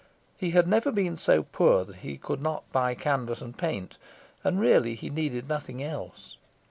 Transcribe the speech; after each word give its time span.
He 0.35 0.49
had 0.49 0.67
never 0.67 0.91
been 0.91 1.15
so 1.15 1.43
poor 1.43 1.83
that 1.83 1.97
he 1.97 2.17
could 2.17 2.41
not 2.41 2.63
buy 2.71 2.95
canvas 2.95 3.39
and 3.39 3.55
paint, 3.55 3.99
and 4.43 4.59
really 4.59 4.95
he 4.95 5.11
needed 5.11 5.47
nothing 5.47 5.83
else. 5.83 6.37